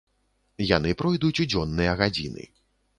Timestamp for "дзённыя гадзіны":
1.55-2.53